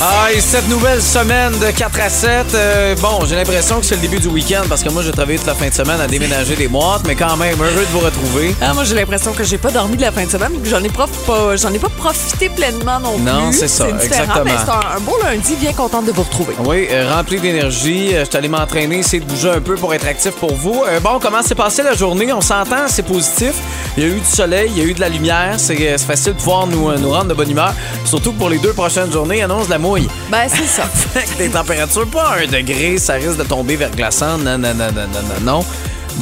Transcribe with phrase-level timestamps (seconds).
[0.00, 3.96] Ah, et cette nouvelle semaine de 4 à 7, euh, bon, j'ai l'impression que c'est
[3.96, 6.06] le début du week-end parce que moi, j'ai travaillé toute la fin de semaine à
[6.06, 8.54] déménager des boîtes, mais quand même, heureux de vous retrouver.
[8.60, 10.82] Ah, moi, j'ai l'impression que j'ai pas dormi de la fin de semaine, que j'en
[10.84, 13.24] ai, prof- pas, j'en ai pas profité pleinement non plus.
[13.24, 14.44] Non, c'est ça, exactement.
[14.44, 16.54] mais c'est un, un beau lundi, bien contente de vous retrouver.
[16.64, 18.14] Oui, euh, rempli d'énergie.
[18.14, 20.84] Euh, je suis allé m'entraîner, essayer de bouger un peu pour être actif pour vous.
[21.02, 22.32] Bon, comment s'est passée la journée?
[22.32, 23.54] On s'entend, c'est positif.
[23.96, 25.54] Il y a eu du soleil, il y a eu de la lumière.
[25.58, 27.72] C'est facile de pouvoir nous, nous rendre de bonne humeur.
[28.04, 30.08] Surtout que pour les deux prochaines journées, annonce de la mouille.
[30.30, 30.82] Ben, c'est ça.
[30.84, 34.38] Fait que des températures pas à 1 degré, ça risque de tomber vers glaçant.
[34.38, 35.64] Non, non, non, non, non, non, non.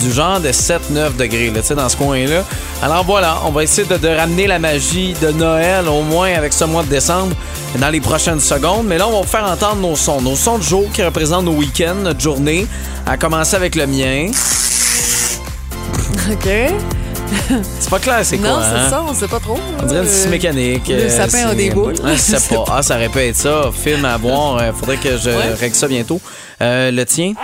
[0.01, 2.45] Du genre de 7-9 degrés, là, tu sais, dans ce coin-là.
[2.83, 6.53] Alors voilà, on va essayer de, de ramener la magie de Noël, au moins avec
[6.53, 7.35] ce mois de décembre,
[7.79, 8.87] dans les prochaines secondes.
[8.87, 10.21] Mais là, on va vous faire entendre nos sons.
[10.21, 12.67] Nos sons de jour qui représentent nos week-ends, notre journée.
[13.07, 14.31] À commencer avec le mien.
[16.31, 16.96] OK.
[17.81, 18.49] C'est pas clair, c'est quoi?
[18.49, 18.91] non, c'est hein?
[18.91, 19.59] ça, on sait pas trop.
[19.81, 20.89] On dirait une Euh, mécanique.
[20.89, 21.71] le euh, sapin a des.
[22.05, 22.65] Ah, je sais pas.
[22.71, 23.71] Ah, ça aurait pu être ça.
[23.73, 24.59] Film à boire.
[24.59, 25.55] euh, faudrait que je Ouais.
[25.59, 26.21] règle ça bientôt.
[26.63, 27.35] Euh, le tien?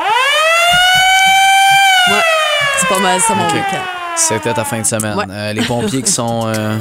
[2.09, 2.15] Ouais.
[2.79, 3.53] C'est pas mal ça, mon OK.
[3.55, 3.77] week-end.
[4.17, 5.17] C'était ta fin de semaine.
[5.17, 5.25] Ouais.
[5.31, 6.79] Euh, les pompiers qui sont, euh,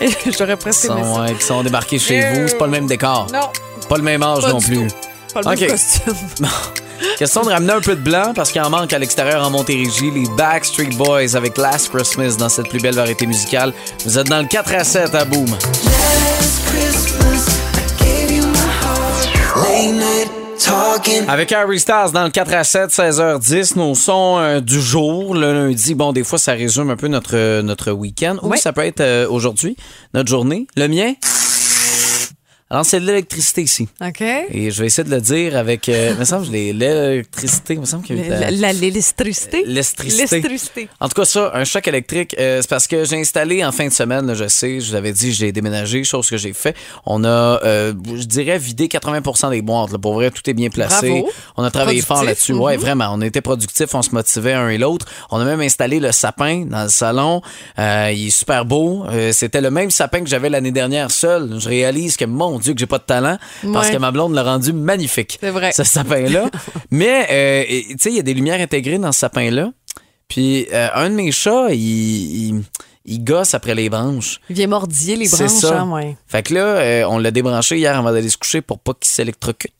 [0.38, 3.26] J'aurais presque aimé sont, qui sont débarqués chez vous, c'est pas le même décor.
[3.32, 3.48] Non,
[3.88, 4.86] Pas le même âge Pas non plus.
[5.32, 6.14] pas le même costume.
[7.18, 10.10] Question de ramener un peu de blanc parce qu'il en manque à l'extérieur en Montérégie.
[10.10, 13.72] Les Backstreet Boys avec Last Christmas dans cette plus belle variété musicale.
[14.04, 15.46] Vous êtes dans le 4 à 7 à Boom.
[21.28, 25.52] Avec Harry Styles dans le 4 à 7, 16h10, nos sons euh, du jour, le
[25.52, 25.94] lundi.
[25.94, 28.36] Bon, des fois, ça résume un peu notre, euh, notre week-end.
[28.42, 28.58] Ou Oui.
[28.58, 29.76] ça peut être euh, aujourd'hui,
[30.14, 30.66] notre journée.
[30.76, 31.14] Le mien?
[32.74, 33.86] Alors, c'est de l'électricité ici.
[34.04, 34.20] OK.
[34.20, 35.88] Et je vais essayer de le dire avec.
[35.88, 37.74] Euh, il me semble que l'électricité.
[37.74, 39.62] Il me semble qu'il y a eu de La- la- la- L'électricité?
[39.64, 40.24] L'électricité.
[40.38, 40.88] L'électricité.
[40.98, 43.86] En tout cas, ça, un choc électrique, euh, c'est parce que j'ai installé en fin
[43.86, 46.74] de semaine, là, je sais, je vous avais dit, j'ai déménagé, chose que j'ai fait.
[47.06, 47.28] On a,
[47.64, 49.92] euh, je dirais, vidé 80% des boîtes.
[49.92, 49.98] Là.
[49.98, 51.08] Pour vrai, tout est bien placé.
[51.10, 51.30] Bravo.
[51.56, 52.08] On a travaillé Productif.
[52.08, 52.52] fort là-dessus.
[52.54, 52.80] Ouais, Mhm.
[52.82, 53.10] vraiment.
[53.12, 55.06] On était productifs, on se motivait un et l'autre.
[55.30, 57.40] On a même installé le sapin dans le salon.
[57.78, 59.04] Euh, il est super beau.
[59.30, 61.56] C'était le même sapin que j'avais l'année dernière seul.
[61.60, 63.38] Je réalise que, mon Dieu, que j'ai pas de talent
[63.72, 63.94] parce Ouais.
[63.94, 65.38] que ma blonde l'a rendu magnifique.
[65.40, 65.70] C'est vrai.
[65.72, 66.50] Ce sapin-là.
[66.90, 69.70] Mais, euh, tu sais, il y a des lumières intégrées dans ce sapin-là.
[70.28, 71.78] Puis, euh, un de mes chats, il,
[72.48, 72.62] il,
[73.04, 74.40] il gosse après les branches.
[74.48, 75.80] Il vient mordiller les C'est branches, ça.
[75.82, 76.16] hein, ouais.
[76.26, 79.10] Fait que là, euh, on l'a débranché hier avant d'aller se coucher pour pas qu'il
[79.12, 79.72] s'électrocute.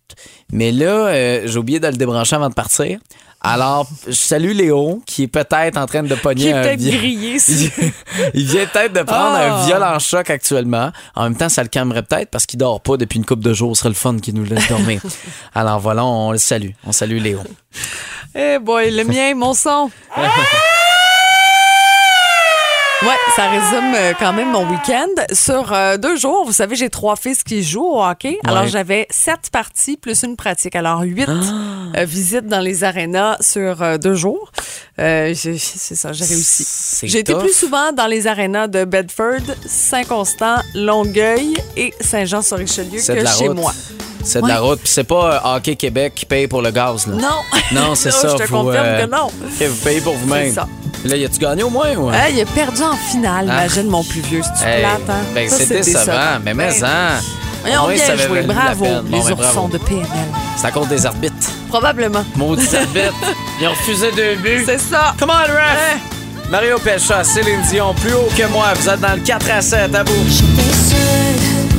[0.53, 3.01] Mais là, euh, j'ai oublié de le débrancher avant de partir.
[3.47, 6.81] Alors, je salue Léo, qui est peut-être en train de pogner Qui est un peut-être
[6.81, 7.33] viol- grillé.
[7.35, 7.71] il, si-
[8.33, 9.63] il vient peut-être de prendre Ah.
[9.63, 10.91] un violent choc actuellement.
[11.15, 13.53] En même temps, ça le calmerait peut-être parce qu'il dort pas depuis une couple de
[13.53, 13.77] jours.
[13.77, 15.01] Ce serait le fun qu'il nous laisse dormir.
[15.55, 16.71] Alors voilà, on le salue.
[16.87, 17.41] On salue Léo.
[18.35, 19.91] Eh boy, le mien, mon son.
[23.07, 25.07] Ouais, ça résume euh, quand même mon week-end.
[25.33, 28.39] Sur euh, deux jours, vous savez, j'ai trois fils qui jouent au hockey.
[28.45, 28.69] Alors, Ouais.
[28.69, 30.75] j'avais sept parties plus une pratique.
[30.75, 31.99] Alors, huit Ah.
[31.99, 34.51] euh, visites dans les arénas sur euh, deux jours.
[34.99, 36.65] Euh, j'ai- c'est ça, j'ai réussi.
[36.67, 37.43] C'est J'ai été tough.
[37.43, 43.31] plus souvent dans les arénas de Bedford, Saint-Constant, Longueuil et Saint-Jean-sur-Richelieu C'est de que la
[43.33, 43.57] chez route.
[43.57, 43.73] moi.
[44.25, 44.69] C'est de la Ouais.
[44.71, 44.81] route.
[44.81, 47.07] Puis c'est pas euh, Hockey Québec qui paye pour le gaz.
[47.07, 47.15] Là.
[47.17, 47.81] Non.
[47.81, 48.29] Non, c'est ça.
[48.29, 49.29] Je te faut, confirme euh, que non.
[49.61, 50.49] Vous payez pour vous-même.
[50.49, 50.67] C'est ça.
[51.01, 51.95] Puis Là, y a-tu gagné au moins?
[51.97, 52.11] Ou...
[52.13, 53.65] Ah, il a perdu en finale, Ah.
[53.67, 54.41] imagine mon plus vieux.
[54.43, 55.25] C'est-tu Hey, plate, hein?
[55.35, 56.15] ben, Ça, c'est c'est décevant,
[56.45, 57.21] mais mais Ben, hein?
[57.67, 57.97] Avait
[58.27, 58.41] joué.
[58.41, 58.85] valu la Bravo.
[58.85, 59.69] Bon, les ben, oursons bravo.
[59.69, 60.07] de PNL.
[60.57, 61.35] C'est à cause des arbitres.
[61.69, 62.25] Probablement.
[62.37, 63.15] Maudits arbitres.
[63.61, 64.63] Ils ont refusé deux buts.
[64.67, 65.15] C'est ça.
[65.19, 66.51] Come on, ref!
[66.51, 68.67] Mario Pécha, Céline Dion, plus haut que moi.
[68.75, 71.74] Vous êtes dans le 4 à 7, à vous.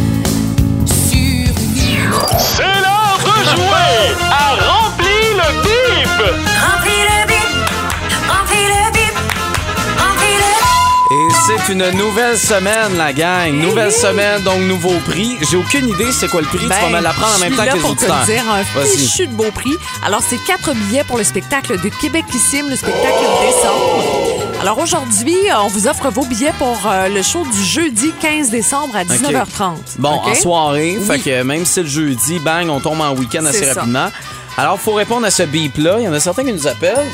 [11.67, 13.51] C'est une nouvelle semaine, la gang.
[13.53, 15.37] Nouvelle semaine, donc nouveau prix.
[15.49, 16.59] J'ai aucune idée c'est quoi le prix.
[16.59, 18.21] tu vas me l'apprendre en même temps Ben, que les là pour auditeurs.
[18.21, 19.73] te dire un fichu de beau prix.
[20.05, 24.43] Alors, c'est quatre billets pour le spectacle de Québecissime, le spectacle de décembre.
[24.61, 28.95] Alors, aujourd'hui, on vous offre vos billets pour euh, le show du jeudi 15 décembre
[28.95, 29.75] à 19h30.
[29.99, 30.27] Bon, OK?
[30.27, 31.05] en soirée, Oui.
[31.05, 33.73] fait que même si c'est le jeudi, bang, on tombe en week-end assez ça.
[33.81, 34.11] rapidement.
[34.57, 35.95] Alors, faut répondre à ce beep-là.
[35.99, 37.05] Il y en a certains qui nous appellent.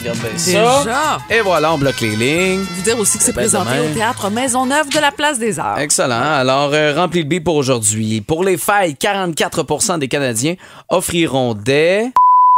[0.00, 0.50] Regarde bien ça.
[0.82, 1.18] Déjà?
[1.30, 2.62] Et voilà, on bloque les lignes.
[2.76, 3.90] Vous dire aussi que c'est Ben, présenté demain.
[3.90, 5.78] au théâtre Maisonneuve de la Place des Arts.
[5.78, 6.20] Excellent.
[6.20, 8.20] Alors, euh, remplis le beep pour aujourd'hui.
[8.20, 10.54] Pour les fêtes, 44% des Canadiens
[10.88, 12.10] offriront des...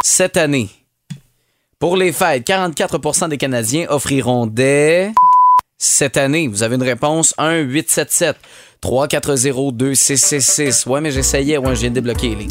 [0.04, 0.68] Cette année.
[1.78, 5.12] Pour les fêtes, 44% des Canadiens offriront des
[5.82, 6.48] cette année?
[6.48, 8.34] Vous avez une réponse 1-877.
[8.82, 10.88] 340-2666.
[10.88, 11.56] Ouais, mais j'essayais.
[11.56, 12.48] Ouais, j'ai débloqué les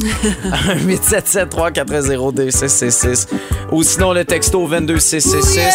[0.96, 3.26] 1-877-340-2666.
[3.72, 5.56] Ou sinon, le texto 22666.
[5.56, 5.70] Yeah!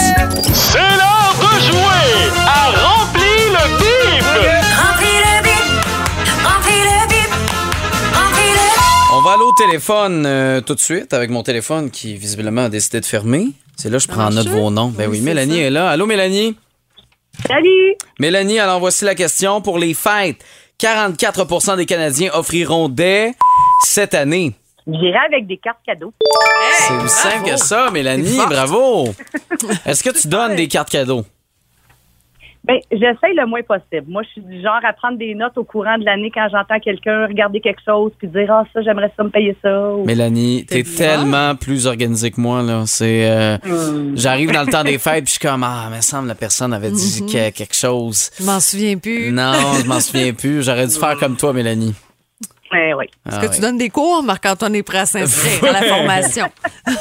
[0.53, 4.25] C'est l'heure de jouer à Remplir le bip!
[4.81, 5.67] Remplis le bip!
[6.43, 7.31] Remplis le bip!
[8.15, 8.65] Remplis le
[9.15, 12.69] On va aller au téléphone euh, tout de suite avec mon téléphone qui, visiblement, a
[12.69, 13.49] décidé de fermer.
[13.75, 14.55] C'est là que je prends un note de hein?
[14.55, 14.89] vos noms.
[14.89, 15.87] Ben oui, Mélanie est là.
[15.89, 16.55] Allô, Mélanie?
[17.45, 17.95] Salut!
[18.19, 19.61] Mélanie, alors voici la question.
[19.61, 20.43] Pour les fêtes,
[20.79, 23.33] 44% des Canadiens offriront des
[23.85, 24.53] cette année.
[24.87, 26.13] J'irai avec des cartes cadeaux.
[26.79, 28.37] C'est aussi simple que ça, Mélanie.
[28.37, 29.13] Bravo.
[29.85, 31.25] Est-ce que tu donnes des cartes cadeaux?
[32.67, 34.05] Ben, j'essaye le moins possible.
[34.09, 36.79] Moi, je suis du genre à prendre des notes au courant de l'année quand j'entends
[36.79, 39.93] quelqu'un regarder quelque chose puis dire ah ça j'aimerais ça me payer ça.
[39.93, 42.83] ou- Mélanie, t'es tellement plus organisée que moi, là.
[42.85, 43.29] C'est.
[43.29, 43.57] euh,
[44.15, 46.73] J'arrive dans le temps des fêtes, puis je suis comme, ah, mais semble la personne
[46.73, 48.29] avait dit que- quelque chose.
[48.39, 49.31] Je m'en souviens plus.
[49.31, 50.61] Non, je m'en souviens plus.
[50.63, 51.93] J'aurais dû faire comme toi, Mélanie.
[52.73, 53.05] Eh oui.
[53.27, 56.47] Est-ce Ah que tu donnes des cours, Marc-Antoine est prêt à s'inscrire à la formation?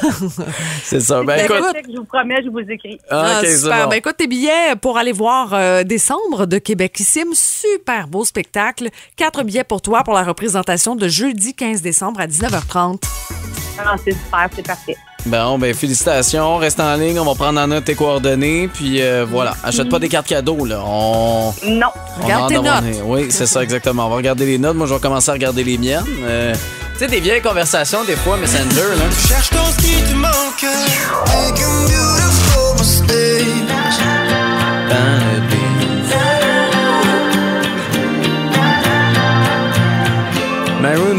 [0.82, 1.20] C'est ça.
[1.22, 1.56] Ben, Ben, écoute.
[1.76, 2.98] écoute, Je vous promets, je vous écris.
[3.10, 3.84] Ah, Ah, super.
[3.84, 3.90] bon.
[3.90, 7.34] Ben, écoute, tes billets pour aller voir euh, Décembre de Québecissime.
[7.34, 8.88] Super beau spectacle.
[9.16, 13.55] Quatre billets pour toi pour la représentation de jeudi 15 décembre à 19h30.
[14.04, 14.96] C'est super, c'est parfait.
[15.26, 16.56] Bon, ben, félicitations.
[16.58, 17.18] Reste en ligne.
[17.18, 18.68] On va prendre en note tes coordonnées.
[18.68, 19.54] Puis euh, voilà.
[19.64, 20.82] Achète pas des cartes cadeaux, là.
[20.86, 21.52] On.
[21.64, 21.88] Non.
[22.20, 23.02] on Regarde tes notes.
[23.04, 24.06] Oui, c'est ça, exactement.
[24.06, 24.76] On va regarder les notes.
[24.76, 26.04] Moi, je vais commencer à regarder les miennes.
[26.22, 26.54] Euh,
[26.92, 29.04] tu sais, des vieilles conversations, des fois, Messenger, là.
[29.28, 30.64] Cherche dans ce qui te manque.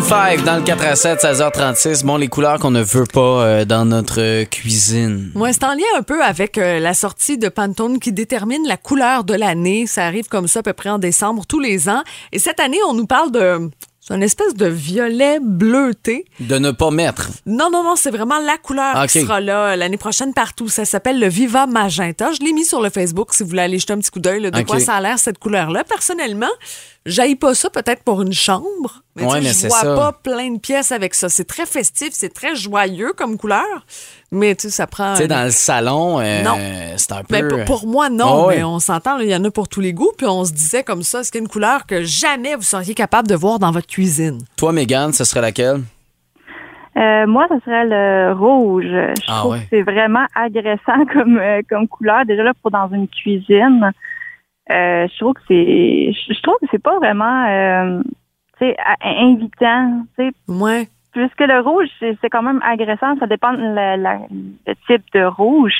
[0.07, 2.06] 5 dans le 4 à 7, 16h36.
[2.06, 5.31] Bon, les couleurs qu'on ne veut pas euh, dans notre cuisine.
[5.36, 8.77] Moi, c'est en lien un peu avec euh, la sortie de Pantone qui détermine la
[8.77, 9.86] couleur de l'année.
[9.86, 12.04] Ça arrive comme ça à peu près en décembre tous les ans.
[12.31, 13.69] Et cette année, on nous parle de...
[14.07, 16.24] C'est une espèce de violet bleuté.
[16.39, 17.30] De ne pas mettre.
[17.45, 19.09] Non, non, non, c'est vraiment la couleur Ok.
[19.09, 20.69] qui sera là euh, l'année prochaine partout.
[20.69, 22.31] Ça s'appelle le Viva Magenta.
[22.31, 24.50] Je l'ai mis sur le Facebook si vous voulez aller jeter un petit coup d'œil
[24.50, 25.83] de quoi ça a l'air cette couleur-là.
[25.83, 26.48] Personnellement,
[27.06, 29.04] j'aille pas ça peut-être pour une chambre.
[29.18, 29.95] Mais, Ouais, mais je vois ça.
[29.95, 31.27] pas plein de pièces avec ça.
[31.27, 33.65] C'est très festif, c'est très joyeux comme couleur.
[34.32, 35.14] Mais tu sais, ça prend.
[35.14, 36.58] Tu sais, dans le salon, euh, Non.
[36.98, 37.42] c'est un peu.
[37.42, 39.80] Ben, pour, pour moi, non, Ah mais on s'entend, il y en a pour tous
[39.80, 40.12] les goûts.
[40.18, 42.62] Puis on se disait comme ça, est-ce qu'il y a une couleur que jamais vous
[42.62, 44.40] seriez capable de voir dans votre cuisine?
[44.58, 45.82] Toi, Mégane, ce serait laquelle?
[46.98, 48.84] Euh, moi, ça serait le rouge.
[48.86, 49.60] Je Ah trouve ouais.
[49.60, 52.26] que c'est vraiment agressant comme, euh, comme couleur.
[52.26, 53.92] Déjà là, pour dans une cuisine,
[54.72, 58.02] euh, je trouve que c'est, je trouve que c'est pas vraiment, euh,
[58.60, 60.02] tu sais, a- invitant.
[60.18, 60.90] Tu sais, Ouais.
[61.18, 63.18] Puisque le rouge, c'est quand même agressant.
[63.18, 64.19] Ça dépend la- la-
[64.68, 65.74] le type de rouge.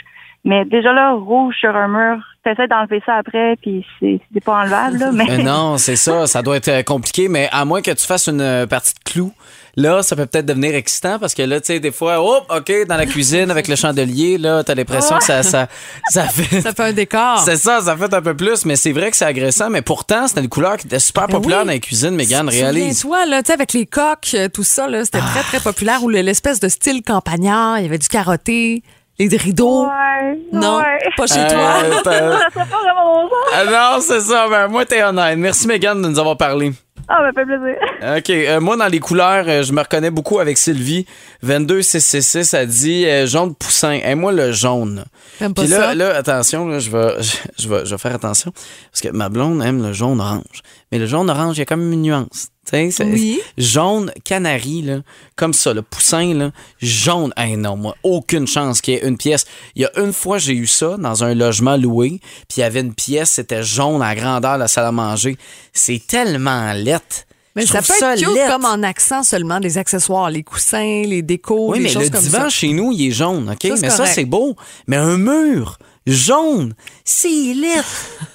[0.44, 2.18] Mais déjà là, rouge sur un mur,
[2.48, 5.12] t'essaies d'enlever ça après, puis c'est c'est pas enlevable, là.
[5.12, 6.28] Mais non, c'est ça.
[6.28, 9.00] Ça doit être euh, compliqué, mais à moins que tu fasses une euh, partie de
[9.12, 9.34] clous,
[9.76, 12.72] là, ça peut peut-être devenir excitant parce que là, tu sais, des fois, hop, OK,
[12.88, 15.68] dans la cuisine avec le chandelier, là, t'as l'impression que ça, ça,
[16.10, 16.62] ça fait.
[16.62, 17.40] Ça fait un décor.
[17.46, 19.70] C'est ça, ça fait un peu plus, mais c'est vrai que c'est agressant.
[19.70, 21.68] Mais pourtant, c'était une couleur qui était super populaire Ben oui.
[21.68, 23.00] dans les cuisines, Mégane, réalise.
[23.02, 26.04] Souviens-toi, là, tu sais, avec les coques, euh, tout ça, là, c'était très, très populaire.
[26.04, 28.82] Ou le- l'espèce de style campagnard, il y avait du carotté,
[29.26, 29.86] les rideaux?
[29.86, 31.00] ouais, Non, ouais.
[31.18, 32.02] pas chez Euh, toi.
[32.04, 33.54] t'as- Ça serait pas vraiment bon sens.
[33.54, 34.48] Ah non, c'est ça.
[34.50, 35.38] Ben, moi, t'es honnête.
[35.38, 36.72] Merci, Mégane, de nous avoir parlé.
[37.10, 38.18] Ah, ben, fait plaisir.
[38.18, 38.30] OK.
[38.30, 41.06] euh, moi, dans les couleurs, euh, je me reconnais beaucoup avec Sylvie.
[41.44, 44.00] 22666 a dit euh, jaune poussin.
[44.04, 45.06] Et moi, le jaune.
[45.40, 45.96] T'aimes pas Puis là, ça?
[45.96, 48.52] là, attention, là, je, vais, je, je vais, je vais faire attention.
[48.92, 50.62] Parce que ma blonde aime le jaune orange.
[50.92, 52.48] Mais le jaune orange, il y a quand même une nuance.
[52.66, 53.40] Tu sais, c'est- Oui.
[53.58, 55.00] Jaune canari, là,
[55.36, 56.52] comme ça, le poussin, là,
[56.82, 57.34] jaune.
[57.38, 59.46] Hey, non, moi, aucune chance qu'il y ait une pièce.
[59.76, 62.64] Il y a une fois, j'ai eu ça dans un logement loué, puis il y
[62.64, 65.38] avait une pièce, c'était jaune à grandeur de la salle à manger.
[65.74, 67.24] C'est tellement lettre.
[67.58, 71.24] Mais Je ça peut être cute comme en accent seulement, des accessoires, les coussins, les
[71.24, 72.50] décos, Oui, des mais choses le comme divan ça.
[72.50, 73.68] chez nous, il est jaune, OK?
[73.70, 74.56] Ça, mais ça, c'est beau.
[74.86, 76.74] Mais un mur jaune,
[77.04, 77.86] c'est lettre.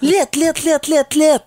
[0.03, 1.47] lettre, lettre, lettre, lettre, lettre.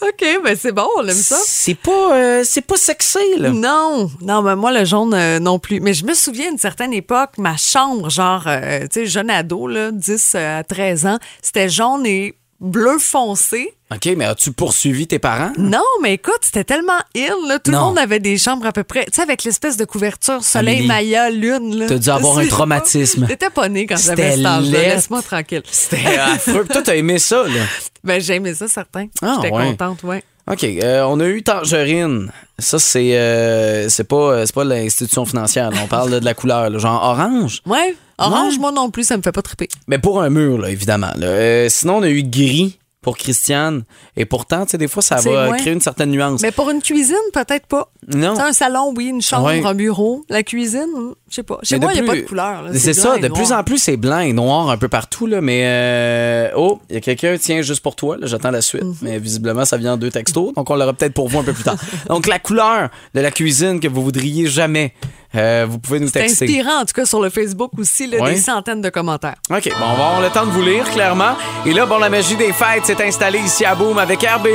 [0.00, 1.36] OK, ben c'est bon, on aime ça.
[1.44, 3.50] C'est pas, euh, c'est pas sexy, là.
[3.50, 5.80] Non, non, mais moi, le jaune euh, non plus.
[5.80, 9.66] Mais je me souviens d'une certaine époque, ma chambre, genre, euh, tu sais, jeune ado,
[9.66, 13.72] là, 10 à 13 ans, c'était jaune et bleu foncé.
[13.94, 15.52] OK, mais as-tu poursuivi tes parents?
[15.56, 17.58] Non, mais écoute, c'était tellement in, là.
[17.58, 17.78] Tout Non.
[17.78, 20.74] le monde avait des chambres à peu près, tu sais, avec l'espèce de couverture soleil,
[20.76, 21.86] Amélie, Maya, lune, là.
[21.86, 23.26] t'as dû avoir un traumatisme.
[23.26, 24.60] T'étais pas né quand j'avais cet âge-là.
[24.78, 24.88] laid.
[24.94, 25.62] Laisse-moi tranquille.
[25.70, 26.66] C'était affreux.
[26.70, 27.60] Toi, t'as aimé ça, là?
[28.04, 29.06] Ben, j'ai aimé ça, certain.
[29.22, 29.66] Ah, J'étais ouais.
[29.70, 30.22] contente, ouais.
[30.50, 32.30] OK, euh, on a eu Tangerine.
[32.58, 35.70] Ça, c'est euh, c'est pas, c'est pas l'institution financière.
[35.70, 35.78] là.
[35.84, 37.60] On parle de, de la couleur, là, genre orange?
[37.66, 37.94] Ouais.
[38.18, 38.58] Orange, Ouais.
[38.60, 39.68] moi non plus, ça me fait pas triper.
[39.86, 41.12] Mais pour un mur, là, évidemment.
[41.16, 41.26] là.
[41.26, 43.84] Euh, sinon, on a eu gris pour Christiane.
[44.16, 45.56] Et pourtant, tu sais, des fois, ça va moins.
[45.56, 46.42] créer une certaine nuance.
[46.42, 47.90] Mais pour une cuisine, peut-être pas.
[48.12, 48.38] non.
[48.38, 49.64] Un salon, oui, une chambre, Ouais.
[49.64, 50.24] un bureau.
[50.28, 51.14] La cuisine.
[51.30, 51.58] Je sais pas.
[51.62, 52.64] Chez Mais moi, il n'y a pas de couleur.
[52.74, 53.32] C'est ça, de noir.
[53.40, 56.94] plus en plus, c'est blanc et noir un peu partout, là, mais euh, oh, il
[56.94, 58.94] y a quelqu'un, tiens, juste pour toi, là, j'attends la suite, Mhm.
[59.02, 61.52] mais visiblement, ça vient en deux textos, donc on l'aura peut-être pour vous un peu
[61.52, 61.76] plus tard.
[62.08, 64.94] donc, la couleur de la cuisine que vous voudriez jamais,
[65.34, 66.46] euh, vous pouvez nous C'est texter.
[66.46, 68.34] inspirant, en tout cas, sur le Facebook aussi, là, Ouais.
[68.34, 69.36] des centaines de commentaires.
[69.50, 71.34] OK, bon, on va avoir le temps de vous lire, clairement.
[71.66, 74.48] Et là, bon, la magie des fêtes s'est installée ici à Boom avec RBO.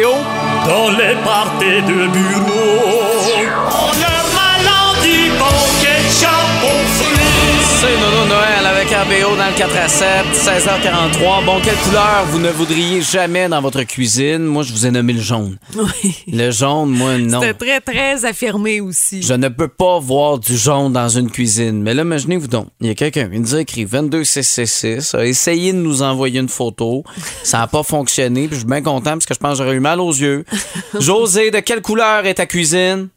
[0.68, 2.80] Dans les parties de bureau,
[3.70, 4.13] on a
[7.84, 11.44] C'est Nono Noël avec RBO dans le 4 à 7, 16h43.
[11.44, 14.46] Bon, quelle couleur vous ne voudriez jamais dans votre cuisine?
[14.46, 15.58] Moi, je vous ai nommé le jaune.
[15.76, 16.16] Oui.
[16.32, 17.42] Le jaune, moi, non.
[17.42, 19.22] C'était très, très affirmé aussi.
[19.22, 21.82] Je ne peux pas voir du jaune dans une cuisine.
[21.82, 25.74] Mais là, imaginez-vous donc, il y a quelqu'un qui nous a écrit 22666, a essayé
[25.74, 27.04] de nous envoyer une photo.
[27.44, 29.76] Ça n'a pas fonctionné, puis je suis bien content parce que je pense que j'aurais
[29.76, 30.46] eu mal aux yeux.
[31.02, 33.10] José, de quelle couleur est ta cuisine?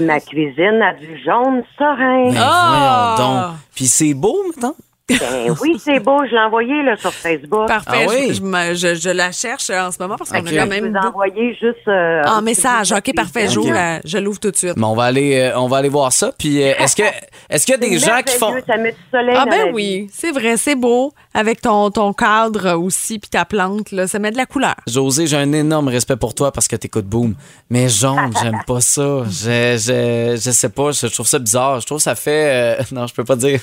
[0.00, 2.30] Ma cuisine a du jaune serein.
[2.32, 3.14] Ben, Ah!
[3.18, 3.56] voyons donc.
[3.74, 4.74] Puis c'est beau, maintenant?
[5.08, 7.68] Ben oui, c'est beau, je l'ai envoyé là, sur Facebook.
[7.68, 8.06] Parfait.
[8.06, 8.34] Ah oui?
[8.34, 8.34] je,
[8.74, 10.92] je je- je la cherche en ce moment parce qu'on a quand Je même vous
[10.92, 11.86] beaucoup- envoyé juste...
[11.86, 12.88] euh, en un message.
[12.90, 13.46] petit OK, parfait.
[13.72, 14.72] la- je l'ouvre tout de suite.
[14.76, 16.32] Mais on va aller, euh, on va aller voir ça.
[16.36, 17.04] Puis euh, est-ce que,
[17.50, 18.52] est-ce qu'il y a des gens qui font.
[18.66, 21.12] Ça met du soleil Ah dans la ben oui, c'est vrai, c'est beau.
[21.34, 24.74] Avec ton, ton cadre aussi, puis ta plante, là, ça met de la couleur.
[24.88, 27.34] José, j'ai un énorme respect pour toi parce que t'écoutes Boom.
[27.70, 29.22] Mais jaune, j'aime pas ça.
[29.26, 31.78] Je, je, je sais pas, je trouve ça bizarre.
[31.80, 32.76] Je trouve ça fait.
[32.80, 33.60] euh, Non, je peux pas dire.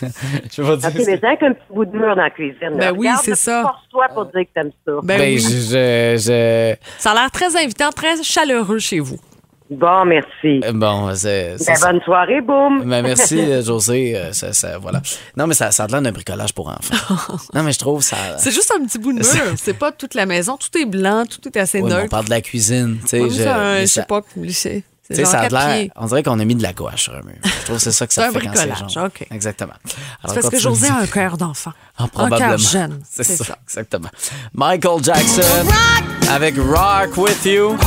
[0.55, 1.19] je peux pas dire.
[1.39, 2.57] C'est avec un petit bout de mur dans la cuisine.
[2.77, 2.91] là.
[2.91, 3.61] Ben oui, c'est ça.
[3.63, 4.91] Force-toi pour dire que t'aimes ça.
[5.03, 5.39] Ben, Ben, oui.
[5.39, 9.17] je, je, je- Ça a l'air très invitant, très chaleureux chez vous.
[9.69, 10.59] Bon, merci.
[10.73, 11.55] Bon, c'est.
[11.57, 12.83] c'est Ben, bonne soirée, boum.
[12.83, 14.15] Ben, merci, euh, José.
[14.15, 15.01] euh, Ça, ça- voilà.
[15.35, 17.35] Non, mais ça, ça a l'air d'un bricolage pour enfants.
[17.55, 18.17] non, mais je trouve ça.
[18.37, 19.53] C'est juste un petit bout de mur.
[19.57, 20.57] C'est pas toute la maison.
[20.57, 22.09] Tout est blanc, tout est assez Ouais, mais on neutre.
[22.09, 22.97] parle de la cuisine.
[23.01, 24.21] Tu sais, je- c'est un- je sais pas,
[25.09, 25.89] Tu c'est sais, ça a l'air.
[25.97, 27.35] On dirait qu'on a mis de la gouache sur un mur.
[27.43, 29.05] Je trouve que c'est ça que ça un fait quand c'est bricolage, jaune.
[29.07, 29.27] OK.
[29.31, 29.73] Exactement.
[29.85, 30.57] C'est parce que.
[30.59, 31.71] José a un cœur d'enfant.
[31.97, 32.49] Ah, un probablement.
[32.49, 33.01] cœur jeune.
[33.11, 34.09] C'est ça, exactement.
[34.55, 35.41] Michael Jackson
[36.31, 37.77] avec Rock With You,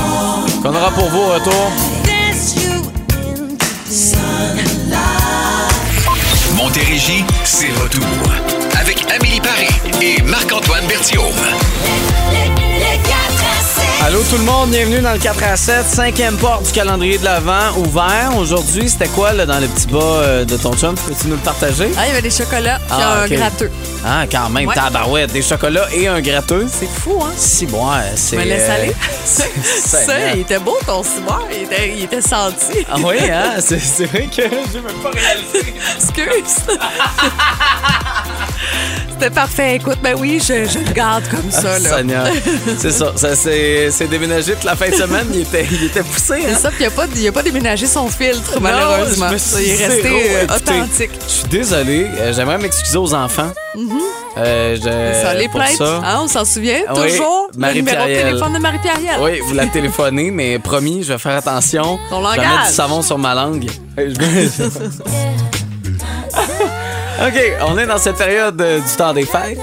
[0.62, 1.72] qu'on aura pour vous au retour.
[6.54, 8.04] Montérégie, c'est retour.
[8.80, 9.68] Avec Amélie Paris
[10.00, 11.24] et Marc-Antoine Berthiaume.
[14.04, 17.24] Allô tout le monde, bienvenue dans le 4 à 7, cinquième porte du calendrier de
[17.24, 18.36] l'Avent ouvert.
[18.38, 20.94] Aujourd'hui, c'était quoi là, dans le petit bas euh, de ton chum?
[20.94, 21.88] Peux-tu nous le partager?
[21.96, 23.32] Ah, il y avait des chocolats, puis Ah, un ok.
[23.32, 23.70] gratteux.
[24.04, 24.74] Ah, quand même, Ouais.
[24.76, 26.68] tabarouette, des chocolats et un gratteux.
[26.70, 27.32] C'est fou, hein?
[27.36, 28.36] Si, bon, euh, c'est...
[28.36, 28.96] Je me laisse euh, aller.
[29.24, 31.42] c'est- Ça, il était beau ton ciboire.
[31.50, 32.86] Il était, il était senti.
[32.88, 33.54] Ah oui, hein?
[33.60, 35.74] C'est c'est vrai que j'ai même pas réalisé.
[35.96, 36.76] Excuse.
[39.18, 39.76] C'était parfait.
[39.76, 41.78] Écoute, ben oui, je, je le garde comme ça.
[41.78, 41.96] Là.
[41.96, 42.26] Seigneur.
[42.78, 43.12] C'est ça.
[43.16, 45.26] Ça s'est s'est déménagé toute la fin de semaine.
[45.32, 46.42] Il était, il était poussé.
[46.44, 46.58] C'est Hein?
[46.60, 49.28] ça, puis il n'a pas, il a pas déménagé son filtre, Non, malheureusement.
[49.28, 50.18] je me Ça, suis il est resté oh,
[50.52, 51.10] euh, authentique.
[51.26, 52.06] Je suis désolé.
[52.18, 53.50] Euh, J'aimerais m'excuser aux enfants.
[54.38, 56.02] Euh, je- ça, les plaintes, ça.
[56.04, 57.48] hein, on s'en souvient Ah oui, toujours.
[57.56, 59.16] le numéro de téléphone de Marie-Pierriel.
[59.20, 61.98] Oui, vous la téléphonez, mais promis, je vais faire attention.
[62.10, 62.56] Ton Je vais langage.
[62.58, 63.66] mettre du savon sur ma langue.
[67.20, 69.58] OK, on est dans cette période euh, du temps des fêtes.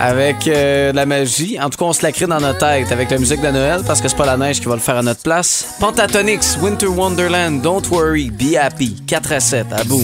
[0.00, 1.56] Avec euh, la magie.
[1.60, 3.82] En tout cas, on se la crée dans notre tête avec la musique de Noël
[3.86, 5.76] parce que c'est pas la neige qui va le faire à notre place.
[5.78, 10.02] Pentatonix, Winter Wonderland, Don't Worry, Be Happy, 4 à 7, à bout.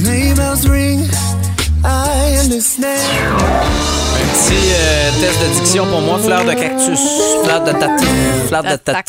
[4.49, 6.99] Euh, test de diction pour moi, fleur de cactus,
[7.45, 7.97] fleur de tata,
[8.49, 9.03] fleur de tata.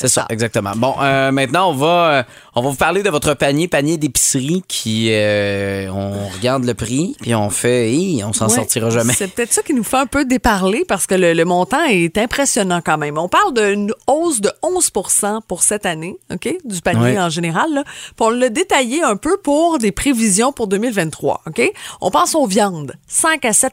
[0.00, 0.70] C'est ça, exactement.
[0.76, 2.22] Bon, euh, maintenant on va, euh,
[2.54, 7.16] on va vous parler de votre panier, panier d'épicerie qui, euh, on regarde le prix
[7.20, 8.54] puis on fait, Hi, on s'en Ouais.
[8.54, 9.12] sortira jamais.
[9.12, 12.16] C'est peut-être ça qui nous fait un peu déparler parce que le, le montant est
[12.16, 13.18] impressionnant quand même.
[13.18, 17.18] On parle d'une hausse de 11% pour cette année, OK, du panier Ouais.
[17.18, 17.66] en général.
[17.74, 17.82] Là.
[17.84, 21.72] Puis on l'a détaillé un peu pour des prévisions pour 2023, OK?
[22.00, 23.72] On pense aux viandes, 5 à 7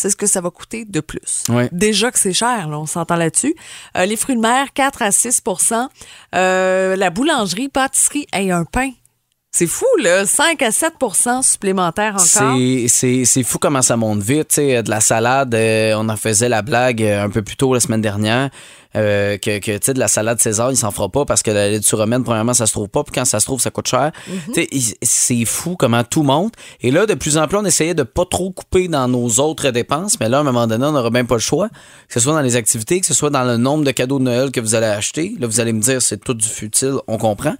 [0.00, 1.44] c'est ce que ça va coûter de plus.
[1.48, 1.68] Ouais.
[1.72, 3.54] Déjà que c'est cher, là, on s'entend là-dessus.
[3.96, 5.88] Euh, les fruits de mer, 4 à 6%
[6.34, 8.90] Euh, La boulangerie, pâtisserie, et un pain.
[9.52, 10.26] C'est fou, là.
[10.26, 12.56] 5 à 7% supplémentaires encore.
[12.88, 14.52] C'est, fou comment ça monte vite.
[14.52, 17.74] sais, de la salade, euh, on en faisait la blague euh, un peu plus tôt
[17.74, 18.50] la semaine dernière.
[18.96, 21.50] Euh, que, que tu sais, de la salade César, il s'en fera pas parce que
[21.50, 23.04] la laitue romaine, premièrement, ça se trouve pas.
[23.04, 24.10] Puis quand ça se trouve, ça coûte cher.
[24.46, 26.54] Tu sais, il- c'est fou comment tout monte.
[26.80, 29.70] Et là, de plus en plus, on essayait de pas trop couper dans nos autres
[29.70, 30.18] dépenses.
[30.20, 31.68] Mais là, à un moment donné, on n'aura même pas le choix.
[32.08, 34.24] Que ce soit dans les activités, que ce soit dans le nombre de cadeaux de
[34.24, 35.34] Noël que vous allez acheter.
[35.38, 36.94] Là, vous allez me dire, c'est tout du futile.
[37.06, 37.50] On comprend.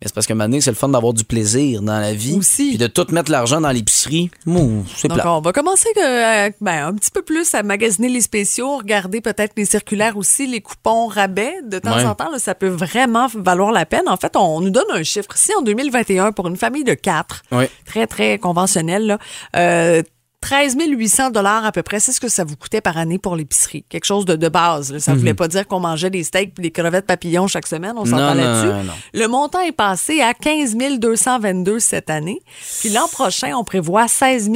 [0.00, 2.34] Mais c'est parce que maintenant, c'est le fun d'avoir du plaisir dans la vie.
[2.36, 2.70] Aussi.
[2.70, 4.30] Puis de tout mettre l'argent dans l'épicerie.
[4.46, 5.32] Mouh, c'est Donc, plat.
[5.34, 9.52] on va commencer euh, ben, un petit peu plus à magasiner les spéciaux, regarder peut-être
[9.56, 12.04] les circulaires aussi, les coupons coupons rabais de temps Ouais.
[12.04, 12.30] en temps.
[12.30, 14.08] là, ça peut vraiment valoir la peine.
[14.08, 15.28] En fait, on, on nous donne un chiffre.
[15.34, 17.42] Si en 2021, pour une famille de quatre,
[17.84, 19.18] très, très conventionnelle, là,
[19.56, 20.02] euh,
[20.42, 23.36] 13 800 dollars à peu près, c'est ce que ça vous coûtait par année pour
[23.36, 23.84] l'épicerie.
[23.90, 24.90] Quelque chose de, de base.
[24.90, 24.98] là.
[24.98, 27.92] Ça ne voulait pas dire qu'on mangeait des steaks et des crevettes papillons chaque semaine.
[27.98, 28.88] On s'entend là-dessus.
[29.12, 32.40] Le montant est passé à 15 222 cette année.
[32.80, 34.48] Puis l'an prochain, on prévoit 16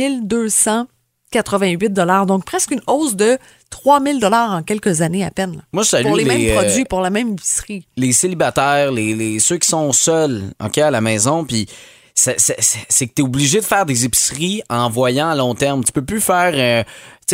[1.42, 2.26] 288 dollars.
[2.26, 3.38] Donc presque une hausse de
[3.70, 5.56] 3 000 dollars en quelques années à peine.
[5.56, 5.62] là.
[5.72, 7.86] Moi, je salue Pour les, les, mêmes euh, produits, pour la même épicerie.
[7.96, 11.66] les célibataires, les, les- ceux qui sont seuls, OK, à la maison, puis
[12.14, 15.82] c'est que tu es obligé de faire des épiceries en voyant à long terme.
[15.82, 16.84] Tu peux plus faire, euh,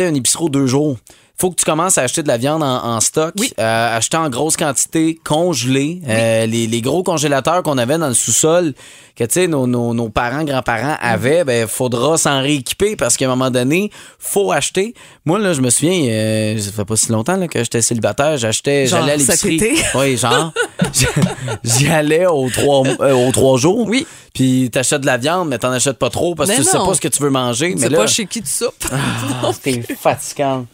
[0.09, 0.97] une épicerie aux deux jours.
[1.41, 4.29] Faut que tu commences à acheter de la viande en, en stock, euh, acheter en
[4.29, 5.99] grosse quantité, congelée.
[6.07, 8.73] Euh, les, les gros congélateurs qu'on avait dans le sous-sol,
[9.15, 13.25] que tu sais, nos, nos- nos parents, grands-parents avaient, ben faudra s'en rééquiper parce qu'à
[13.25, 14.93] un moment donné, faut acheter.
[15.25, 18.37] Moi, là, je me souviens, euh, ça fait pas si longtemps là, que j'étais célibataire,
[18.37, 19.59] j'achetais, j'allais à l'épicerie.
[19.95, 20.53] Oui, genre.
[21.63, 23.87] J'y allais aux trois, euh, aux trois jours.
[23.87, 24.05] Oui.
[24.33, 26.93] Puis t'achètes de la viande, mais t'en achètes pas trop parce que tu sais pas
[26.93, 27.73] ce que tu veux manger.
[27.77, 28.73] C'est mais là, pas chez qui tu soupes.
[28.91, 30.67] ah, t'es fatigante.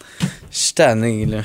[0.52, 1.38] Je suis tanné, là.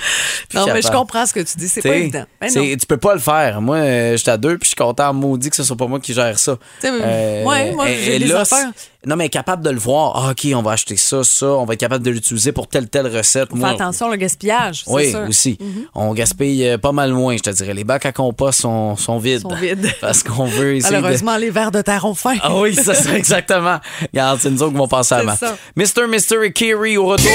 [0.54, 1.68] Non, mais je comprends ce que tu dis.
[1.68, 2.24] C'est pas évident.
[2.40, 3.60] Ben tu peux pas le faire.
[3.60, 6.00] Moi, euh, j'étais à deux, puis je suis content, maudit que ce soit pas moi
[6.00, 6.56] qui gère ça.
[6.78, 8.70] T'sais, ouais, moi, j'ai des là, affaires.
[9.04, 10.12] Non, mais capable de le voir.
[10.14, 11.46] Ah, OK, on va acheter ça, ça.
[11.46, 13.48] On va être capable de l'utiliser pour telle, telle recette.
[13.56, 14.84] Faire attention au gaspillage.
[14.86, 15.26] oui, sûr.
[15.28, 15.58] aussi.
[15.60, 15.86] Mhm.
[15.94, 17.74] On gaspille euh, pas mal moins, je te dirais.
[17.74, 19.42] Les bacs à compost sont, sont vides.
[19.42, 19.92] Sont vides.
[20.00, 21.00] Parce qu'on veut essayer de...
[21.00, 22.36] Malheureusement, les verres de terre ont faim.
[22.42, 23.80] Ah oui, ça c'est exactement.
[24.12, 25.34] Regarde, c'est nous autres qui vont passer avant.
[25.74, 26.06] Mr.
[26.08, 27.32] Mystery Kiri au retour.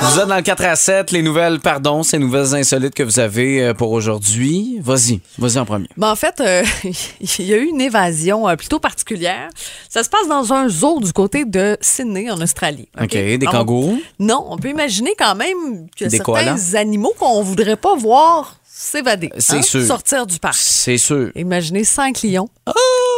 [0.00, 3.18] Vous êtes dans le 4 à 7, les nouvelles, pardon, ces nouvelles insolites que vous
[3.18, 4.78] avez euh, pour aujourd'hui.
[4.80, 5.88] Vas-y, vas-y en premier.
[5.96, 6.62] Ben, en fait, euh,
[7.20, 9.48] il y a eu une évasion euh, plutôt particulière.
[9.88, 12.88] Ça se passe dans un zoo du côté de Sydney, en Australie.
[13.00, 14.00] OK, des kangourous?
[14.18, 16.74] Non, on peut imaginer quand même que Des certains koalas?
[16.74, 19.84] animaux qu'on voudrait pas voir s'évader, C'est hein, sûr.
[19.84, 20.54] sortir du parc.
[20.56, 21.30] C'est sûr.
[21.34, 22.72] Imaginez cinq lions Oh!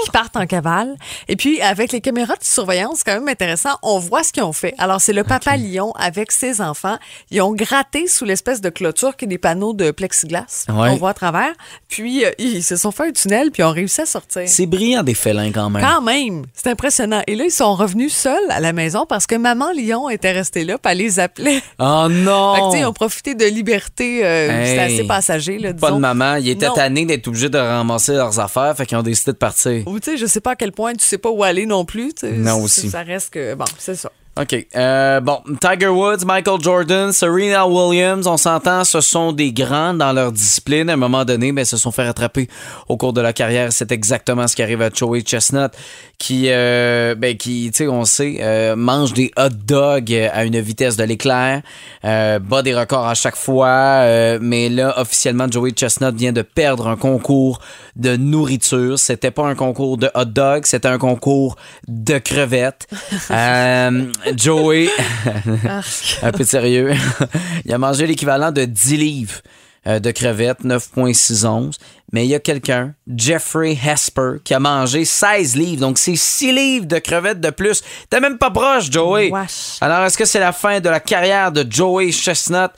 [0.05, 0.97] Qui partent en cavale.
[1.29, 4.43] Et puis, avec les caméras de surveillance, c'est quand même intéressant, on voit ce qu'ils
[4.43, 4.75] ont fait.
[4.79, 6.97] Alors, c'est le papa lion avec ses enfants.
[7.31, 10.67] Ils ont gratté sous l'espèce de clôture qui est des panneaux de plexiglas.
[10.69, 10.89] Ouais.
[10.91, 11.53] On voit à travers.
[11.89, 14.43] Puis, euh, ils se sont fait un tunnel, puis ont réussi à sortir.
[14.47, 15.83] C'est brillant des félins quand même.
[15.85, 17.23] Quand même, c'est impressionnant.
[17.27, 20.65] Et là, ils sont revenus seuls à la maison parce que maman lion était restée
[20.65, 21.63] là, puis elle les appelait.
[21.79, 22.55] Oh non!
[22.55, 24.21] Fait que, ils ont profité de liberté.
[24.25, 24.67] euh, Hey.
[24.69, 26.37] C'était assez passager, là, Pas de maman.
[26.37, 26.75] Ils étaient Non.
[26.75, 29.83] tannés d'être obligés de ramasser leurs affaires, fait qu'ils ont décidé de partir.
[29.91, 31.85] Ou tu sais, je sais pas à quel point tu sais pas où aller non
[31.85, 32.13] plus.
[32.23, 32.91] Non, aussi.
[32.91, 33.55] Ça reste que.
[33.55, 34.13] Bon, c'est ça.
[34.41, 34.67] OK.
[34.75, 40.15] Euh, bon, Tiger Woods, Michael Jordan, Serena Williams, on s'entend, ce sont des grands dans
[40.15, 40.89] leur discipline.
[40.89, 42.49] À un moment donné, ben, se sont fait rattraper
[42.89, 43.71] au cours de la carrière.
[43.71, 45.71] C'est exactement ce qui arrive à Joey Chestnut,
[46.17, 50.59] qui, euh, ben, qui, tu sais, on sait, euh, mange des hot dogs à une
[50.61, 51.61] vitesse de l'éclair,
[52.03, 54.07] bat des records à chaque fois.
[54.41, 57.61] mais là, officiellement, Joey Chestnut vient de perdre un concours
[57.97, 58.99] de nourriture.
[58.99, 61.57] C'était pas un concours de hot dogs, c'était un concours
[61.89, 62.87] de crevettes.
[64.37, 64.89] Joey,
[66.23, 66.93] un peu sérieux,
[67.65, 69.41] il a mangé l'équivalent de 10 livres
[69.87, 71.79] euh, de crevettes, 9,611.
[72.13, 75.81] Mais il y a quelqu'un, Jeffrey Hesper, qui a mangé 16 livres.
[75.81, 77.83] Donc, c'est 6 livres de crevettes de plus.
[78.11, 79.31] T'es même pas proche, Joey.
[79.31, 79.79] Wesh.
[79.81, 82.71] Alors, est-ce que c'est la fin de la carrière de Joey Chestnut?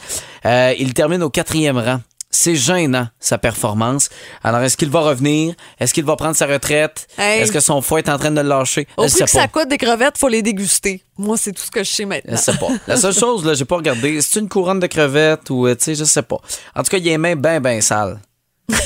[0.44, 2.00] Euh, il termine au quatrième rang.
[2.34, 4.08] C'est gênant, sa performance.
[4.42, 5.54] Alors, est-ce qu'il va revenir?
[5.78, 7.06] Est-ce qu'il va prendre sa retraite?
[7.18, 7.42] Hey.
[7.42, 8.88] Est-ce que son foie est en train de le lâcher?
[8.96, 11.04] Au Je prix que ça coûte des crevettes, faut les déguster.
[11.18, 12.36] Moi, c'est tout ce que je sais Je maintenant.
[12.38, 12.68] sais pas.
[12.86, 14.20] La seule chose, là, j'ai pas regardé.
[14.22, 16.38] C'est une couronne de crevettes ou, euh, tu sais, je sais pas.
[16.74, 18.18] En tout cas, il a les mains bien, bien sales.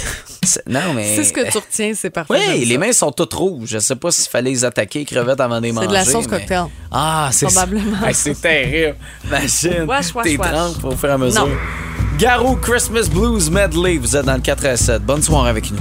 [0.68, 1.16] Non, mais.
[1.16, 2.32] C'est ce que tu retiens, c'est parfait.
[2.34, 2.78] Oui, les ça.
[2.80, 3.68] mains sont toutes rouges.
[3.68, 5.86] Je sais pas s'il fallait les attaquer, les crevettes, avant de les manger.
[5.86, 6.64] C'est de la sauce mais- cocktail.
[6.92, 7.96] Ah, c'est Probablement.
[8.06, 8.96] Hey, c'est terrible.
[9.24, 9.86] Imagine.
[10.22, 11.46] T'es trempes au fur et à mesure.
[11.46, 11.52] Non.
[12.18, 13.98] Garou Christmas Blues Medley.
[13.98, 15.02] Vous êtes dans le 4 à 7.
[15.02, 15.78] Bonne soirée avec nous.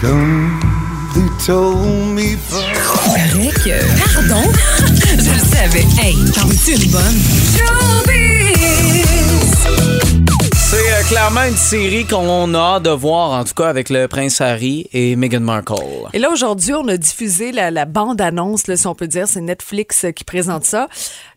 [0.00, 0.60] Come,
[1.14, 1.78] they told
[2.14, 4.14] me Paraît que.
[4.14, 4.42] Pardon?
[5.16, 5.86] Je le savais.
[6.02, 7.16] Hey, t'en es une bonne?
[10.68, 14.08] C'est euh, clairement une série qu'on a hâte de voir, en tout cas avec le
[14.08, 15.74] prince Harry et Meghan Markle.
[16.12, 19.26] Et là, aujourd'hui, on a diffusé la, la bande-annonce, là, si on peut dire.
[19.28, 20.88] C'est Netflix euh, qui présente ça.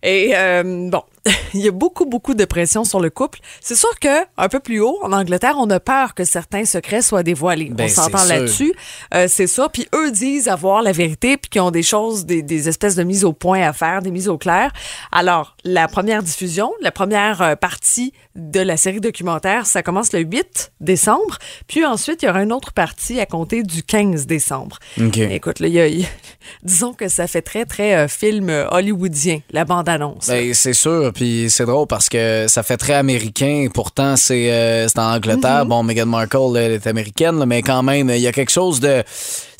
[0.03, 1.03] Et euh, bon,
[1.53, 3.39] il y a beaucoup, beaucoup de pression sur le couple.
[3.61, 7.01] C'est sûr que un peu plus haut, en Angleterre, on a peur que certains secrets
[7.01, 7.69] soient dévoilés.
[7.71, 8.35] Ben, on s'entend c'est sûr.
[8.35, 8.73] là-dessus.
[9.13, 9.69] Euh, c'est ça.
[9.69, 13.03] Puis eux disent avoir la vérité, puis qu'ils ont des choses, des, des espèces de
[13.03, 14.71] mises au point à faire, des mises au clair.
[15.11, 20.19] Alors, la première diffusion, la première euh, partie de la série documentaire, ça commence le
[20.19, 21.37] 8 décembre.
[21.67, 24.79] Puis ensuite, il y aura une autre partie à compter du 15 décembre.
[24.99, 25.17] OK.
[25.17, 26.05] Écoute, là, y a, il
[26.63, 30.27] disons que ça fait très, très euh, film euh, hollywoodien, la bande-annonce.
[30.27, 33.67] Ben, c'est sûr, puis c'est drôle parce que ça fait très américain.
[33.73, 35.65] Pourtant, c'est euh, c'est en Angleterre.
[35.65, 38.79] Bon, Meghan Markle, elle est américaine, là, mais quand même, il y a quelque chose
[38.79, 39.03] de.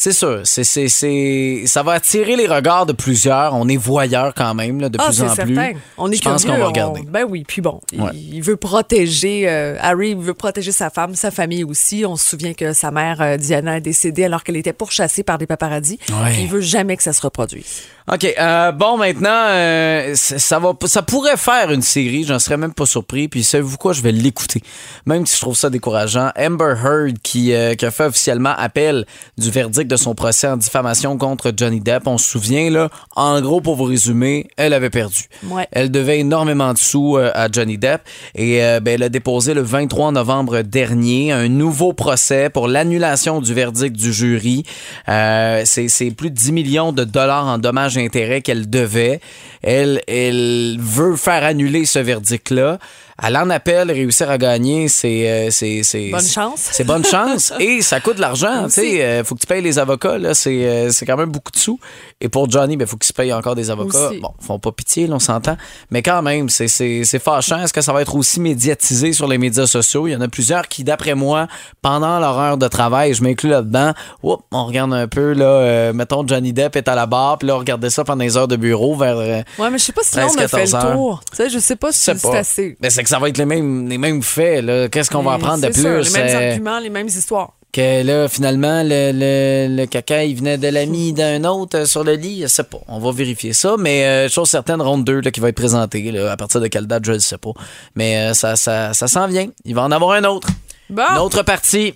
[0.02, 3.54] C'est sûr, c'est, c'est, c'est, ça va attirer les regards de plusieurs.
[3.54, 5.58] On est voyeurs quand même, là, de Ah, plus c'est en plus.
[5.98, 7.02] On est Je pense curieux, qu'on va on- regarder.
[7.06, 8.12] Ben oui, puis bon, il- Ouais.
[8.16, 12.06] il, veut protéger, euh, Harry veut protéger sa femme, sa famille aussi.
[12.06, 15.38] On se souvient que sa mère, euh, Diana, est décédée alors qu'elle était pourchassée par
[15.38, 16.00] des paparazzis.
[16.10, 16.38] Ouais.
[16.40, 17.82] Il veut jamais que ça se reproduise.
[18.12, 18.26] OK.
[18.40, 22.24] euh, bon, maintenant, euh, ça, va, ça pourrait faire une série.
[22.24, 23.28] J'en serais même pas surpris.
[23.28, 23.92] Puis, savez-vous quoi?
[23.94, 24.64] Je vais l'écouter.
[25.06, 26.32] Même si je trouve ça décourageant.
[26.40, 29.06] Amber Heard, qui, euh, qui a fait officiellement appel
[29.38, 32.08] du verdict de son procès en diffamation contre Johnny Depp.
[32.08, 35.24] On se souvient, là, en gros, pour vous résumer, elle avait perdu.
[35.50, 35.68] Ouais.
[35.72, 38.02] Elle devait énormément de sous euh, à Johnny Depp
[38.36, 43.42] et euh, ben, elle a déposé le 23 novembre dernier un nouveau procès pour l'annulation
[43.42, 44.64] du verdict du jury.
[45.10, 49.20] Euh, c'est plus de 10 millions de dollars en dommages et intérêts qu'elle devait.
[49.62, 52.78] Elle, elle veut faire annuler ce verdict-là.
[53.22, 55.30] Elle en appelle, réussir à gagner, c'est...
[55.30, 56.70] euh, c'est- Bonne chance.
[56.72, 58.66] C'est bonne chance et ça coûte de l'argent.
[58.68, 61.32] Tu sais, euh, faut que tu payes les avocats, là, c'est euh, c'est quand même
[61.32, 61.80] beaucoup de sous.
[62.22, 64.10] Et pour Johnny, ben, faut qu'il se paye encore des avocats.
[64.10, 64.20] Aussi.
[64.20, 65.58] Bon, font pas pitié, là, on s'entend.
[65.92, 67.62] Mais quand même, c'est- c'est c'est fâchant.
[67.64, 70.08] Est-ce que ça va être aussi médiatisé sur les médias sociaux?
[70.08, 71.48] Il y en a plusieurs qui, d'après moi,
[71.82, 75.94] pendant leur heure de travail, je m'inclus là-dedans, oups, on regarde un peu, là, euh,
[75.94, 78.48] mettons, Johnny Depp est à la barre, puis là, on regardait ça pendant les heures
[78.48, 79.18] de bureau vers...
[79.18, 81.22] euh, Ouais, mais je sais pas si là, on a fait 13-14 le tour.
[81.32, 82.78] Tu sais, je sais pas si c'est assez.
[82.82, 84.90] Mais c'est que ça va être les mêmes, les mêmes faits, là.
[84.90, 85.84] Qu'est-ce qu'on va apprendre de plus?
[86.14, 87.54] les mêmes arguments, les mêmes histoires.
[87.72, 92.04] Que là, finalement, le, le, le caca, il venait de l'ami d'un autre euh, sur
[92.04, 92.42] le lit.
[92.42, 92.80] Je sais pas.
[92.88, 93.76] On va vérifier ça.
[93.78, 96.12] Mais euh, chose certaine, ronde 2 là, qui va être présentée.
[96.12, 97.52] Là, à partir de quelle date, je ne sais pas.
[97.96, 99.48] Mais euh, ça, ça, ça s'en vient.
[99.66, 100.48] Il va en avoir un autre.
[100.90, 101.94] Bon, Une autre partie.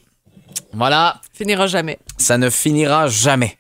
[0.74, 1.20] Voilà.
[1.34, 2.00] finira jamais.
[2.18, 3.58] Ça ne finira jamais.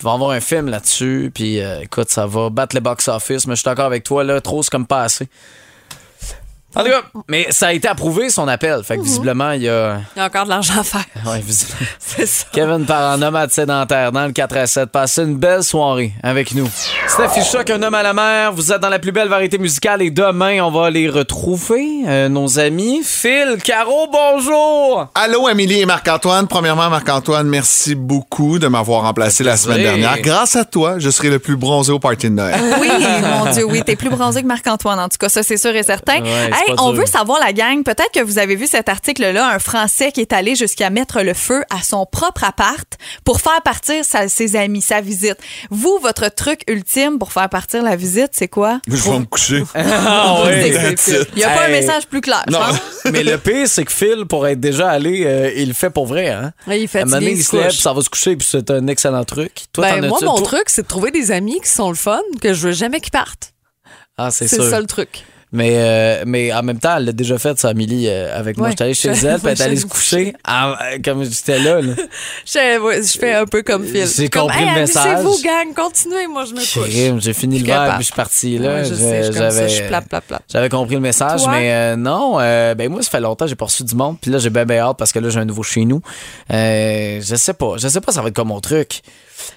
[0.00, 1.30] Il va y avoir un film là-dessus.
[1.34, 3.46] Puis euh, écoute, ça va battre le box-office.
[3.46, 4.24] Mais je suis d'accord avec toi.
[4.24, 5.28] Là, trop, c'est comme pas assez.
[6.76, 8.82] En tout cas, mais ça a été approuvé son appel.
[8.84, 9.98] Fait que visiblement, il y a.
[10.16, 11.04] Il y a encore de l'argent à faire.
[11.24, 11.78] Ouais, visiblement.
[11.98, 12.44] C'est ça.
[12.52, 14.90] Kevin par un nomade sédentaire dans le 4 à 7.
[14.90, 16.68] Passez une belle soirée avec nous.
[17.06, 18.52] Steph Choc, un homme à la mer.
[18.52, 22.28] Vous êtes dans la plus belle variété musicale et demain, on va les retrouver, euh,
[22.28, 23.00] nos amis.
[23.04, 25.06] Phil, Caro, bonjour!
[25.14, 26.46] Allô, Amélie et Marc-Antoine.
[26.46, 30.20] Premièrement, Marc-Antoine, merci beaucoup de m'avoir remplacé la semaine dernière.
[30.20, 32.60] Grâce à toi, je serai le plus bronzé au party de Noël.
[32.80, 32.90] Oui,
[33.22, 35.82] mon Dieu, oui, t'es plus bronzé que Marc-Antoine, en tout cas, ça, c'est sûr et
[35.82, 36.20] certain.
[36.20, 37.00] Ouais, hey, on dur.
[37.00, 40.32] veut savoir, la gang, peut-être que vous avez vu cet article-là, un Français qui est
[40.32, 42.86] allé jusqu'à mettre le feu à son propre appart
[43.24, 45.36] pour faire partir sa- ses amis, sa visite.
[45.70, 48.80] Vous, votre truc ultime pour faire partir la visite, c'est quoi?
[48.88, 49.62] Je vais me coucher.
[49.74, 50.44] Ah
[50.96, 51.26] C'est-.
[51.32, 51.72] Il n'y a pas un Hey.
[51.80, 52.60] message plus clair, Non.
[53.12, 56.06] Mais le pire, c'est que Phil, pour être déjà allé, euh, il le fait pour
[56.06, 56.28] vrai.
[56.28, 56.52] Hein?
[56.66, 59.24] Ouais, il est À il se lève, ça va se coucher, puis c'est un excellent
[59.24, 59.64] truc.
[59.72, 62.20] Toi, Ben, moi, mon toi- truc, c'est de trouver des amis qui sont le fun,
[62.40, 63.52] que je veux jamais qu'ils partent.
[64.16, 64.70] Ah, c'est C'est sûr.
[64.70, 65.24] ça le truc.
[65.54, 68.66] Mais, euh, mais en même temps, elle l'a déjà fait, ça, Amélie, euh, avec moi.
[68.66, 68.72] Ouais.
[68.72, 71.80] J'étais allé chez elle, puis elle est allée se coucher, ah, comme j'étais là.
[71.80, 71.94] là.
[72.44, 74.06] Je, ouais, je fais un peu comme Phil.
[74.06, 75.06] J'ai compris hey, le message.
[75.06, 77.22] amusez-vous, gang, continuez, moi, je me couche.
[77.22, 78.58] J'ai fini Je le verre, puis je suis parti.
[78.58, 78.74] Là.
[78.74, 79.88] Ouais, je sais.
[80.52, 81.52] J'avais compris le message, Toi?
[81.52, 82.38] mais euh, non.
[82.40, 84.18] euh, ben moi, ça fait longtemps j'ai pas reçu du monde.
[84.20, 86.00] Puis là, j'ai bien, bien hâte parce que là, j'ai un nouveau chez nous.
[86.52, 87.76] Euh, je sais pas.
[87.76, 89.02] Je sais pas, ça va être comme mon truc.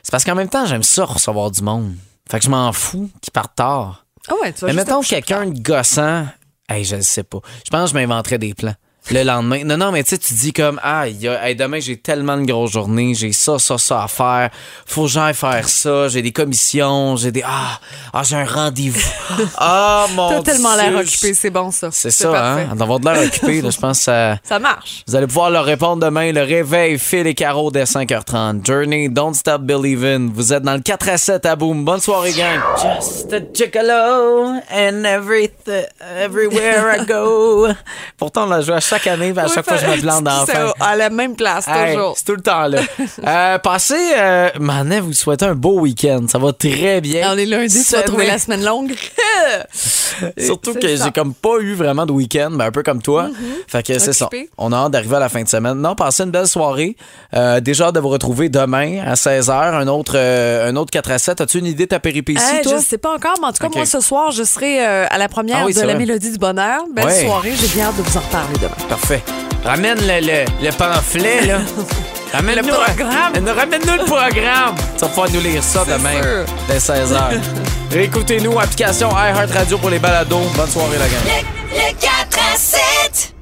[0.04, 1.94] C'est parce qu'en même temps, j'aime ça recevoir du monde.
[2.30, 4.06] Fait que je m'en fous qu'ils partent tard.
[4.28, 6.26] Ah ouais, tu vas Mais juste mettons quelqu'un de gossant,
[6.70, 7.40] hey, je le sais pas.
[7.66, 8.76] Je pense que je m'inventerais des plans.
[9.10, 9.64] Le lendemain.
[9.64, 11.96] Non, non, mais tu sais, tu dis comme, ah, il y a- hey, demain, j'ai
[11.96, 14.50] tellement de grosses journées, j'ai ça, ça, ça à faire.
[14.86, 17.42] Faut que j'aille faire ça, j'ai des commissions, j'ai des.
[17.46, 17.80] Ah,
[18.14, 19.00] ah j'ai un rendez-vous.
[19.58, 20.82] Ah, mon T'as tellement Dieu.
[20.92, 21.90] l'air occupé, c'est bon, ça.
[21.92, 22.68] C'est ça, parfait.
[22.72, 22.76] hein?
[22.76, 24.38] D'avoir de l'air occupé, là, je pense que ça.
[24.44, 25.04] Ça marche.
[25.08, 26.32] Vous allez pouvoir leur répondre demain.
[26.32, 28.66] Le réveil, Phil et Caro dès 5h30.
[28.66, 30.30] Journey, Don't Stop Believin'.
[30.34, 31.86] Vous êtes dans le 4 à 7 à Boom.
[31.86, 32.60] Bonne soirée, gang.
[32.82, 35.86] Just a gigolo and everything,
[36.20, 37.68] everywhere I go.
[38.18, 40.32] Pourtant, on l'a joué à chaque année, puis à chaque fois, je me plante dans
[40.40, 40.74] la C'est fin.
[40.80, 42.16] à la même place, Hey, toujours.
[42.18, 42.80] c'est tout le temps là.
[43.28, 46.22] euh, passez, euh, maintenant, vous souhaitez un beau week-end.
[46.28, 47.32] Ça va très bien.
[47.34, 48.94] On est lundi, tu vas trouver la semaine longue.
[50.38, 53.30] Surtout que j'ai comme pas eu vraiment de week-end, ben un peu comme toi.
[53.68, 54.30] Fait que c'est ça.
[54.58, 55.76] On a hâte d'arriver à la fin de semaine.
[55.76, 56.96] Non, passez une belle soirée.
[57.36, 61.12] Euh, déjà hâte de vous retrouver demain à 16h, un autre, euh, un autre 4
[61.12, 61.42] à 7.
[61.42, 62.78] As-tu une idée de ta péripétie, Hey, toi?
[62.78, 65.18] je sais pas encore, mais en tout cas, moi, ce soir, je serai euh, à
[65.18, 65.96] la première Ah oui, de La vrai.
[65.98, 66.84] Mélodie du Bonheur.
[66.94, 67.26] Belle Ouais.
[67.26, 68.87] soirée, j'ai bien hâte de vous en reparler demain.
[68.90, 69.24] Parfait.
[69.64, 71.60] Ramène le, le, le pamphlet, là.
[72.34, 73.58] Ramène-nous Le programme.
[73.58, 74.76] Ramène-nous le programme.
[74.96, 76.46] Tu vas pouvoir nous lire ça demain, sûr.
[76.68, 77.40] dès 16h.
[77.92, 80.42] Réécoutez-nous, application iHeartRadio pour les balados.
[80.56, 81.46] Bonne soirée, la gang.
[81.72, 83.34] Le 4 à 7.